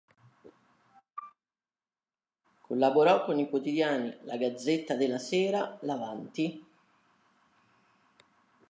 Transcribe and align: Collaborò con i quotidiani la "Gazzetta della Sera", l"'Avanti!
Collaborò 2.65 3.23
con 3.23 3.37
i 3.37 3.47
quotidiani 3.47 4.11
la 4.23 4.35
"Gazzetta 4.35 4.95
della 4.95 5.19
Sera", 5.19 5.77
l"'Avanti! 5.81 6.65